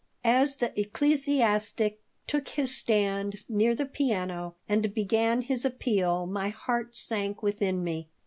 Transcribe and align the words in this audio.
As 0.25 0.55
the 0.55 0.73
ecclesiastic 0.79 1.99
took 2.25 2.49
his 2.49 2.75
stand 2.75 3.45
near 3.47 3.75
the 3.75 3.85
piano 3.85 4.55
and 4.67 4.91
began 4.95 5.43
his 5.43 5.63
appeal 5.63 6.25
my 6.25 6.49
heart 6.49 6.95
sank 6.95 7.43
within 7.43 7.83
me. 7.83 8.09